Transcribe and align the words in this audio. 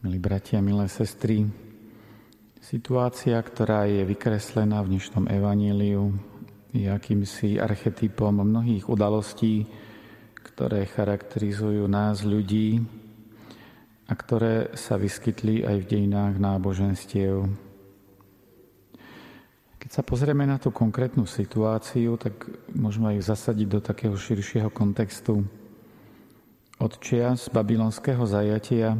Milí 0.00 0.16
bratia, 0.16 0.64
milé 0.64 0.88
sestry, 0.88 1.44
situácia, 2.56 3.36
ktorá 3.36 3.84
je 3.84 4.00
vykreslená 4.08 4.80
v 4.80 4.96
dnešnom 4.96 5.28
evaníliu, 5.28 6.16
je 6.72 6.88
akýmsi 6.88 7.60
archetypom 7.60 8.40
mnohých 8.40 8.88
udalostí, 8.88 9.68
ktoré 10.40 10.88
charakterizujú 10.88 11.84
nás 11.84 12.24
ľudí 12.24 12.80
a 14.08 14.16
ktoré 14.16 14.72
sa 14.72 14.96
vyskytli 14.96 15.68
aj 15.68 15.84
v 15.84 15.88
dejinách 15.92 16.40
náboženstiev. 16.40 17.44
Keď 19.84 19.90
sa 19.92 20.00
pozrieme 20.00 20.48
na 20.48 20.56
tú 20.56 20.72
konkrétnu 20.72 21.28
situáciu, 21.28 22.16
tak 22.16 22.48
môžeme 22.72 23.20
aj 23.20 23.36
zasadiť 23.36 23.68
do 23.68 23.84
takého 23.84 24.16
širšieho 24.16 24.72
kontextu. 24.72 25.44
Od 26.80 26.92
čias 27.04 27.52
babylonského 27.52 28.24
zajatia 28.24 28.96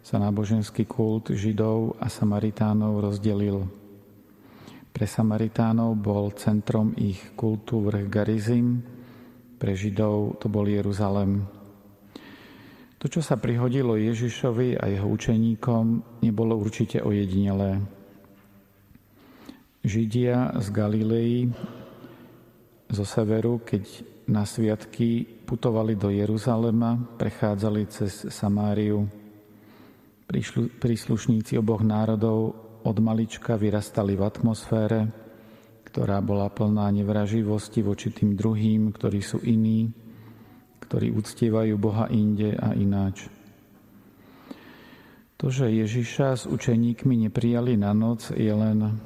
sa 0.00 0.16
náboženský 0.16 0.88
kult 0.88 1.28
Židov 1.32 2.00
a 2.00 2.08
Samaritánov 2.08 3.04
rozdelil. 3.04 3.68
Pre 4.90 5.06
Samaritánov 5.06 5.94
bol 6.00 6.32
centrom 6.34 6.96
ich 6.96 7.20
kultu 7.36 7.84
vrch 7.84 8.06
Garizim, 8.08 8.80
pre 9.60 9.76
Židov 9.76 10.40
to 10.40 10.48
bol 10.48 10.64
Jeruzalem. 10.64 11.44
To, 13.00 13.08
čo 13.08 13.24
sa 13.24 13.40
prihodilo 13.40 13.96
Ježišovi 13.96 14.76
a 14.76 14.84
jeho 14.92 15.08
učeníkom, 15.08 15.84
nebolo 16.20 16.52
určite 16.56 17.00
ojedinelé. 17.00 17.80
Židia 19.80 20.60
z 20.60 20.66
Galilei, 20.68 21.48
zo 22.92 23.04
severu, 23.08 23.64
keď 23.64 24.04
na 24.28 24.44
sviatky 24.44 25.24
putovali 25.48 25.96
do 25.96 26.12
Jeruzalema, 26.12 27.00
prechádzali 27.16 27.88
cez 27.88 28.28
Samáriu 28.28 29.08
príslušníci 30.78 31.58
oboch 31.58 31.82
národov 31.82 32.54
od 32.86 32.96
malička 33.02 33.58
vyrastali 33.58 34.14
v 34.14 34.22
atmosfére, 34.24 35.10
ktorá 35.90 36.22
bola 36.22 36.46
plná 36.46 36.86
nevraživosti 36.94 37.82
voči 37.82 38.14
tým 38.14 38.38
druhým, 38.38 38.94
ktorí 38.94 39.20
sú 39.20 39.42
iní, 39.42 39.90
ktorí 40.86 41.10
uctievajú 41.10 41.74
Boha 41.76 42.06
inde 42.08 42.54
a 42.54 42.72
ináč. 42.78 43.26
To, 45.40 45.48
že 45.48 45.72
Ježiša 45.72 46.28
s 46.36 46.44
učeníkmi 46.46 47.26
neprijali 47.26 47.74
na 47.74 47.96
noc, 47.96 48.28
je 48.30 48.52
len 48.52 49.00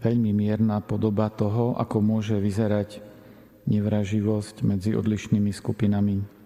veľmi 0.00 0.32
mierna 0.32 0.80
podoba 0.80 1.28
toho, 1.28 1.76
ako 1.76 2.00
môže 2.00 2.40
vyzerať 2.40 3.04
nevraživosť 3.68 4.64
medzi 4.64 4.96
odlišnými 4.96 5.52
skupinami. 5.52 6.39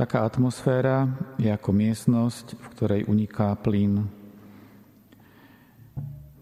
Taká 0.00 0.24
atmosféra 0.24 1.12
je 1.36 1.52
ako 1.52 1.76
miestnosť, 1.76 2.56
v 2.56 2.66
ktorej 2.72 3.02
uniká 3.04 3.52
plyn. 3.60 4.08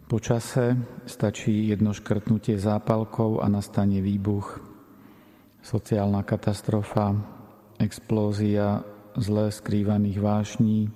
Po 0.06 0.22
čase 0.22 0.78
stačí 1.10 1.66
jedno 1.66 1.90
škrtnutie 1.90 2.54
zápalkov 2.54 3.42
a 3.42 3.50
nastane 3.50 3.98
výbuch. 3.98 4.62
Sociálna 5.58 6.22
katastrofa, 6.22 7.18
explózia 7.82 8.86
zle 9.18 9.50
skrývaných 9.50 10.22
vášní, 10.22 10.94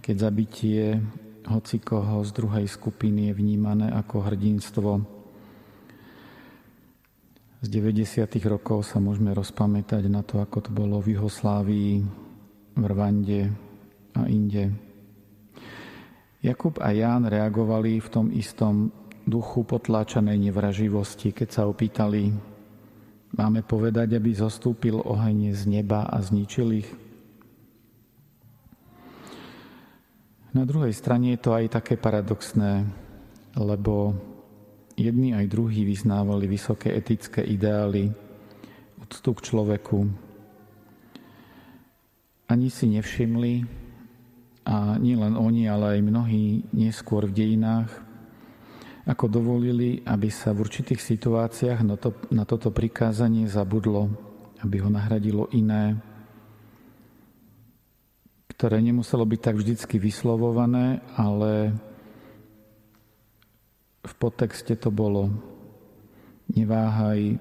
keď 0.00 0.16
zabitie 0.16 1.04
hocikoho 1.44 2.24
z 2.24 2.32
druhej 2.32 2.64
skupiny 2.64 3.28
je 3.28 3.36
vnímané 3.36 3.92
ako 3.92 4.24
hrdinstvo 4.24 5.04
z 7.64 7.72
90. 7.72 8.28
rokov 8.44 8.84
sa 8.84 9.00
môžeme 9.00 9.32
rozpamätať 9.32 10.04
na 10.12 10.20
to, 10.20 10.36
ako 10.36 10.68
to 10.68 10.70
bolo 10.70 11.00
v 11.00 11.16
Juhoslávii, 11.16 11.92
v 12.76 12.84
Rwande 12.84 13.48
a 14.12 14.28
inde. 14.28 14.68
Jakub 16.44 16.76
a 16.84 16.92
Ján 16.92 17.24
reagovali 17.24 18.04
v 18.04 18.08
tom 18.12 18.28
istom 18.36 18.92
duchu 19.24 19.64
potláčanej 19.64 20.36
nevraživosti, 20.44 21.32
keď 21.32 21.48
sa 21.48 21.62
opýtali, 21.64 22.36
máme 23.32 23.64
povedať, 23.64 24.20
aby 24.20 24.36
zostúpil 24.36 25.00
oheň 25.00 25.56
z 25.56 25.64
neba 25.64 26.04
a 26.04 26.20
zničil 26.20 26.68
ich? 26.84 26.90
Na 30.52 30.68
druhej 30.68 30.92
strane 30.92 31.32
je 31.32 31.40
to 31.40 31.56
aj 31.56 31.80
také 31.80 31.96
paradoxné, 31.96 32.84
lebo 33.56 34.12
Jedni 34.94 35.34
aj 35.34 35.50
druhí 35.50 35.82
vyznávali 35.82 36.46
vysoké 36.46 36.94
etické 36.94 37.42
ideály, 37.42 38.14
úctu 39.02 39.30
k 39.34 39.44
človeku. 39.50 40.06
Ani 42.46 42.68
si 42.70 42.86
nevšimli, 42.94 43.84
a 44.64 44.96
nie 44.96 45.12
len 45.12 45.36
oni, 45.36 45.68
ale 45.68 45.98
aj 45.98 46.00
mnohí 46.00 46.64
neskôr 46.72 47.28
v 47.28 47.36
dejinách, 47.36 47.92
ako 49.04 49.28
dovolili, 49.28 50.00
aby 50.08 50.32
sa 50.32 50.56
v 50.56 50.64
určitých 50.64 50.96
situáciách 51.04 51.84
na, 51.84 52.00
to, 52.00 52.16
na 52.32 52.48
toto 52.48 52.72
prikázanie 52.72 53.44
zabudlo, 53.44 54.08
aby 54.64 54.80
ho 54.80 54.88
nahradilo 54.88 55.52
iné, 55.52 56.00
ktoré 58.56 58.80
nemuselo 58.80 59.28
byť 59.28 59.40
tak 59.44 59.56
vždycky 59.60 60.00
vyslovované, 60.00 61.04
ale 61.20 61.76
v 64.04 64.12
podtexte 64.20 64.76
to 64.76 64.92
bolo 64.92 65.32
neváhaj 66.52 67.40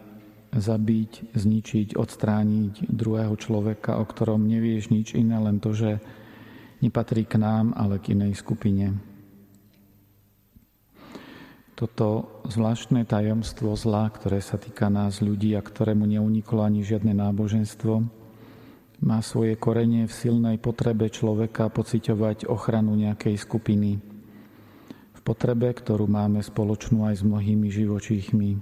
zabiť, 0.54 1.34
zničiť, 1.34 1.88
odstrániť 1.98 2.88
druhého 2.88 3.34
človeka, 3.36 3.98
o 4.00 4.06
ktorom 4.06 4.46
nevieš 4.46 4.94
nič 4.94 5.18
iné, 5.18 5.36
len 5.42 5.58
to, 5.60 5.74
že 5.74 6.00
nepatrí 6.80 7.26
k 7.26 7.42
nám, 7.42 7.74
ale 7.76 7.98
k 7.98 8.14
inej 8.14 8.38
skupine. 8.38 8.96
Toto 11.74 12.40
zvláštne 12.48 13.02
tajomstvo 13.04 13.74
zla, 13.74 14.08
ktoré 14.14 14.40
sa 14.40 14.62
týka 14.62 14.94
nás 14.94 15.26
ľudí 15.26 15.58
a 15.58 15.66
ktorému 15.66 16.06
neuniklo 16.06 16.62
ani 16.62 16.86
žiadne 16.86 17.18
náboženstvo, 17.18 18.24
má 19.04 19.20
svoje 19.20 19.60
korenie 19.60 20.08
v 20.08 20.14
silnej 20.16 20.62
potrebe 20.62 21.10
človeka 21.12 21.68
pociťovať 21.68 22.48
ochranu 22.48 22.96
nejakej 22.96 23.36
skupiny, 23.36 24.13
potrebe, 25.24 25.72
ktorú 25.72 26.06
máme 26.06 26.44
spoločnú 26.44 27.08
aj 27.08 27.20
s 27.20 27.24
mnohými 27.24 27.72
živočíchmi. 27.72 28.60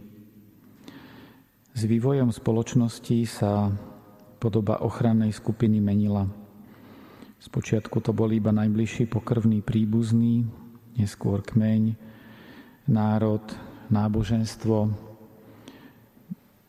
S 1.73 1.81
vývojom 1.89 2.29
spoločnosti 2.29 3.17
sa 3.25 3.73
podoba 4.37 4.85
ochrannej 4.85 5.33
skupiny 5.33 5.81
menila. 5.81 6.29
Spočiatku 7.41 7.97
to 8.05 8.13
boli 8.13 8.37
iba 8.37 8.53
najbližší 8.53 9.09
pokrvný 9.09 9.65
príbuzný, 9.65 10.45
neskôr 10.93 11.41
kmeň, 11.41 11.97
národ, 12.85 13.41
náboženstvo, 13.89 14.93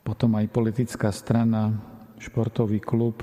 potom 0.02 0.30
aj 0.40 0.48
politická 0.48 1.12
strana, 1.12 1.76
športový 2.16 2.80
klub, 2.80 3.20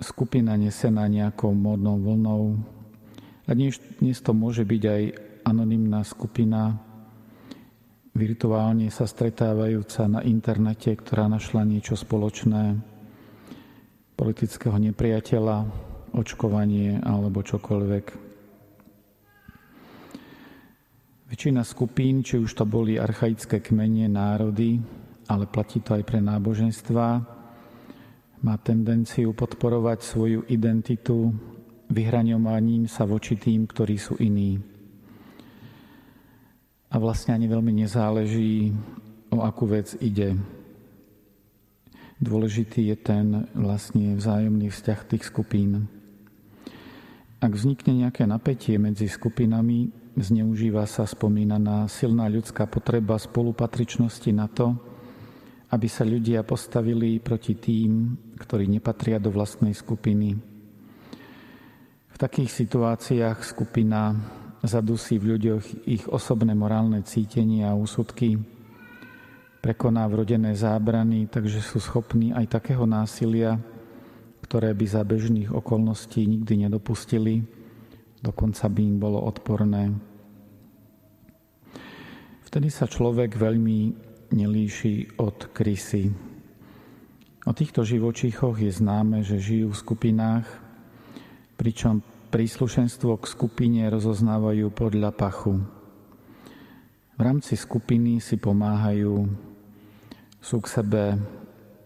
skupina 0.00 0.56
nesená 0.58 1.06
nejakou 1.06 1.54
módnou 1.54 2.00
vlnou, 2.00 2.42
a 3.44 3.52
dnes, 3.52 3.76
dnes 4.00 4.16
to 4.24 4.32
môže 4.32 4.64
byť 4.64 4.82
aj 4.88 5.02
anonymná 5.44 6.00
skupina, 6.08 6.80
virtuálne 8.16 8.88
sa 8.88 9.04
stretávajúca 9.04 10.08
na 10.08 10.20
internete, 10.24 10.96
ktorá 10.96 11.28
našla 11.28 11.68
niečo 11.68 11.92
spoločné, 11.92 12.80
politického 14.16 14.78
nepriateľa, 14.80 15.68
očkovanie 16.16 17.02
alebo 17.04 17.44
čokoľvek. 17.44 18.06
Väčšina 21.28 21.66
skupín, 21.66 22.22
či 22.22 22.38
už 22.38 22.54
to 22.54 22.64
boli 22.64 22.96
archaické 22.96 23.58
kmene, 23.58 24.06
národy, 24.06 24.78
ale 25.28 25.50
platí 25.50 25.82
to 25.82 25.98
aj 25.98 26.04
pre 26.06 26.22
náboženstva, 26.22 27.06
má 28.44 28.54
tendenciu 28.60 29.34
podporovať 29.34 29.98
svoju 30.00 30.40
identitu 30.48 31.53
vyhraňovaním 31.90 32.88
sa 32.88 33.04
voči 33.04 33.36
tým, 33.36 33.68
ktorí 33.68 33.96
sú 33.98 34.16
iní. 34.20 34.60
A 36.88 36.96
vlastne 37.02 37.34
ani 37.34 37.50
veľmi 37.50 37.74
nezáleží, 37.74 38.70
o 39.34 39.42
akú 39.42 39.66
vec 39.66 39.98
ide. 39.98 40.38
Dôležitý 42.22 42.94
je 42.94 42.96
ten 42.96 43.50
vlastne 43.52 44.14
vzájomný 44.14 44.70
vzťah 44.70 45.00
tých 45.10 45.26
skupín. 45.26 45.90
Ak 47.42 47.52
vznikne 47.52 48.06
nejaké 48.06 48.24
napätie 48.24 48.78
medzi 48.78 49.10
skupinami, 49.10 49.90
zneužíva 50.14 50.86
sa 50.86 51.02
spomínaná 51.04 51.90
silná 51.90 52.30
ľudská 52.30 52.70
potreba 52.70 53.18
spolupatričnosti 53.18 54.30
na 54.30 54.46
to, 54.46 54.78
aby 55.74 55.90
sa 55.90 56.06
ľudia 56.06 56.46
postavili 56.46 57.18
proti 57.18 57.58
tým, 57.58 58.14
ktorí 58.38 58.70
nepatria 58.70 59.18
do 59.18 59.34
vlastnej 59.34 59.74
skupiny 59.74 60.53
takých 62.24 62.64
situáciách 62.64 63.44
skupina 63.44 64.16
zadusí 64.64 65.20
v 65.20 65.36
ľuďoch 65.36 65.84
ich 65.84 66.08
osobné 66.08 66.56
morálne 66.56 67.04
cítenie 67.04 67.68
a 67.68 67.76
úsudky, 67.76 68.40
prekoná 69.60 70.08
vrodené 70.08 70.56
zábrany, 70.56 71.28
takže 71.28 71.60
sú 71.60 71.84
schopní 71.84 72.32
aj 72.32 72.48
takého 72.48 72.88
násilia, 72.88 73.60
ktoré 74.40 74.72
by 74.72 74.86
za 74.88 75.04
bežných 75.04 75.52
okolností 75.52 76.24
nikdy 76.24 76.64
nedopustili, 76.64 77.44
dokonca 78.24 78.72
by 78.72 78.80
im 78.80 78.96
bolo 78.96 79.20
odporné. 79.20 79.92
Vtedy 82.48 82.72
sa 82.72 82.88
človek 82.88 83.36
veľmi 83.36 83.78
nelíši 84.32 85.20
od 85.20 85.52
krysy. 85.52 86.08
O 87.44 87.52
týchto 87.52 87.84
živočíchoch 87.84 88.56
je 88.56 88.72
známe, 88.72 89.20
že 89.20 89.36
žijú 89.36 89.76
v 89.76 89.80
skupinách, 89.84 90.48
pričom 91.60 92.13
príslušenstvo 92.34 93.22
k 93.22 93.30
skupine 93.30 93.86
rozoznávajú 93.86 94.66
podľa 94.74 95.14
pachu. 95.14 95.62
V 97.14 97.20
rámci 97.22 97.54
skupiny 97.54 98.18
si 98.18 98.34
pomáhajú, 98.34 99.30
sú 100.42 100.58
k 100.58 100.66
sebe 100.66 101.02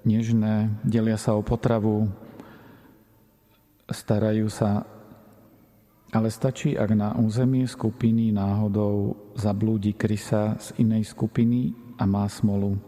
nežné, 0.08 0.72
delia 0.80 1.20
sa 1.20 1.36
o 1.36 1.44
potravu, 1.44 2.08
starajú 3.92 4.48
sa, 4.48 4.88
ale 6.16 6.32
stačí, 6.32 6.72
ak 6.80 6.96
na 6.96 7.12
územie 7.20 7.68
skupiny 7.68 8.32
náhodou 8.32 9.20
zablúdi 9.36 9.92
krysa 9.92 10.56
z 10.56 10.80
inej 10.80 11.12
skupiny 11.12 11.76
a 12.00 12.08
má 12.08 12.24
smolu. 12.24 12.80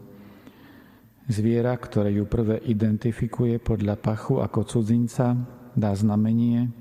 Zviera, 1.29 1.77
ktoré 1.77 2.09
ju 2.17 2.25
prvé 2.25 2.57
identifikuje 2.65 3.61
podľa 3.61 4.01
pachu 4.01 4.41
ako 4.41 4.65
cudzinca, 4.65 5.37
dá 5.77 5.93
znamenie, 5.93 6.80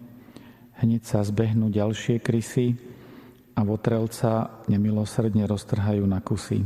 hneď 0.80 1.02
sa 1.04 1.20
zbehnú 1.20 1.68
ďalšie 1.68 2.18
krysy, 2.24 2.80
a 3.60 3.60
votrelca 3.60 4.64
nemilosrdne 4.72 5.44
roztrhajú 5.44 6.04
na 6.08 6.24
kusy. 6.24 6.64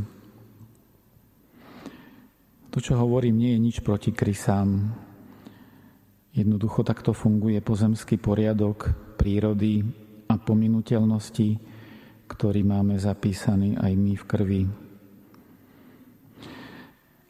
To, 2.70 2.78
čo 2.78 2.94
hovorím, 2.98 3.38
nie 3.38 3.50
je 3.54 3.60
nič 3.62 3.76
proti 3.82 4.14
krysám. 4.14 4.94
Jednoducho 6.34 6.86
takto 6.86 7.10
funguje 7.14 7.58
pozemský 7.62 8.18
poriadok 8.18 8.94
prírody 9.18 9.82
a 10.30 10.34
pominuteľnosti, 10.38 11.48
ktorý 12.26 12.62
máme 12.66 12.98
zapísaný 12.98 13.78
aj 13.78 13.92
my 13.94 14.12
v 14.18 14.24
krvi. 14.26 14.62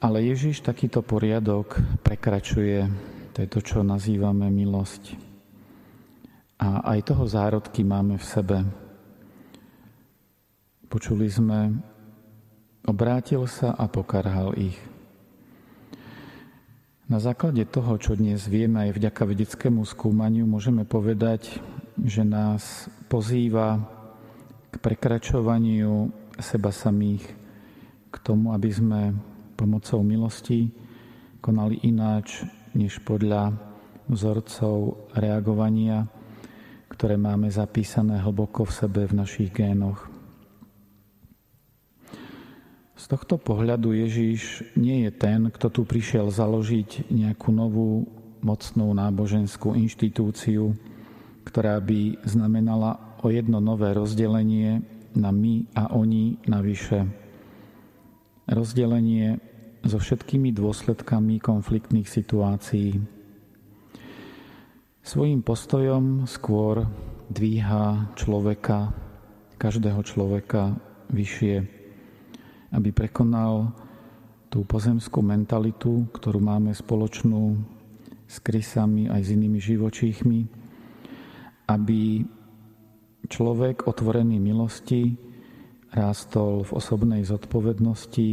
Ale 0.00 0.20
Ježiš 0.24 0.60
takýto 0.60 1.00
poriadok 1.00 1.80
prekračuje, 2.04 2.88
to 3.32 3.38
je 3.40 3.48
to, 3.48 3.60
čo 3.64 3.78
nazývame 3.80 4.48
milosť. 4.52 5.33
A 6.64 6.80
aj 6.96 7.12
toho 7.12 7.28
zárodky 7.28 7.84
máme 7.84 8.16
v 8.16 8.24
sebe. 8.24 8.64
Počuli 10.88 11.28
sme, 11.28 11.76
obrátil 12.88 13.44
sa 13.44 13.76
a 13.76 13.84
pokarhal 13.84 14.56
ich. 14.56 14.80
Na 17.04 17.20
základe 17.20 17.68
toho, 17.68 18.00
čo 18.00 18.16
dnes 18.16 18.48
vieme 18.48 18.88
aj 18.88 18.96
vďaka 18.96 19.22
vedeckému 19.28 19.84
skúmaniu, 19.84 20.48
môžeme 20.48 20.88
povedať, 20.88 21.60
že 22.00 22.24
nás 22.24 22.88
pozýva 23.12 23.84
k 24.72 24.80
prekračovaniu 24.80 26.08
seba 26.40 26.72
samých, 26.72 27.28
k 28.08 28.16
tomu, 28.24 28.56
aby 28.56 28.72
sme 28.72 29.12
pomocou 29.52 30.00
milosti 30.00 30.72
konali 31.44 31.84
ináč, 31.84 32.40
než 32.72 33.04
podľa 33.04 33.52
vzorcov 34.08 35.12
reagovania, 35.12 36.08
ktoré 36.94 37.18
máme 37.18 37.50
zapísané 37.50 38.22
hlboko 38.22 38.62
v 38.62 38.72
sebe 38.72 39.02
v 39.10 39.18
našich 39.18 39.50
génoch. 39.50 40.06
Z 42.94 43.10
tohto 43.10 43.36
pohľadu 43.36 43.90
Ježíš 43.90 44.62
nie 44.78 45.02
je 45.04 45.10
ten, 45.10 45.50
kto 45.50 45.68
tu 45.74 45.82
prišiel 45.82 46.30
založiť 46.30 47.10
nejakú 47.10 47.50
novú 47.50 48.06
mocnú 48.38 48.94
náboženskú 48.94 49.74
inštitúciu, 49.74 50.78
ktorá 51.42 51.82
by 51.82 52.22
znamenala 52.22 53.18
o 53.20 53.28
jedno 53.28 53.58
nové 53.58 53.90
rozdelenie 53.90 54.86
na 55.18 55.34
my 55.34 55.66
a 55.74 55.90
oni 55.92 56.38
navyše. 56.46 57.10
Rozdelenie 58.46 59.42
so 59.82 59.98
všetkými 60.00 60.54
dôsledkami 60.54 61.42
konfliktných 61.42 62.08
situácií. 62.08 63.13
Svojím 65.04 65.44
postojom 65.44 66.24
skôr 66.24 66.88
dvíha 67.28 68.16
človeka, 68.16 68.90
každého 69.60 70.00
človeka 70.00 70.80
vyššie 71.12 71.84
aby 72.74 72.90
prekonal 72.90 73.70
tú 74.50 74.66
pozemskú 74.66 75.22
mentalitu, 75.22 76.10
ktorú 76.10 76.42
máme 76.42 76.74
spoločnú 76.74 77.58
s 78.26 78.42
krysami 78.42 79.06
aj 79.06 79.20
s 79.22 79.28
inými 79.30 79.62
živočíchmi, 79.62 80.40
aby 81.70 82.26
človek 83.30 83.86
otvorený 83.86 84.42
milosti 84.42 85.14
rástol 85.94 86.66
v 86.66 86.70
osobnej 86.74 87.22
zodpovednosti, 87.22 88.28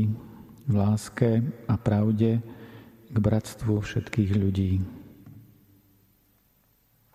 v 0.66 0.74
láske 0.74 1.46
a 1.70 1.76
pravde 1.78 2.42
k 3.12 3.18
bratstvu 3.18 3.78
všetkých 3.82 4.32
ľudí. 4.34 5.01